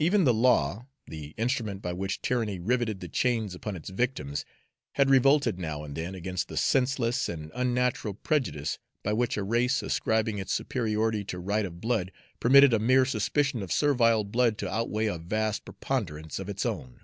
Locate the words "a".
9.36-9.44, 12.74-12.80, 15.06-15.18